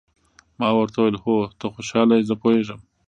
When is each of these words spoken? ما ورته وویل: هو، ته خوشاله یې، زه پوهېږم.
ما 0.59 0.69
ورته 0.77 0.95
وویل: 0.99 1.15
هو، 1.23 1.35
ته 1.59 1.65
خوشاله 1.73 2.13
یې، 2.17 2.27
زه 2.29 2.35
پوهېږم. 2.41 2.79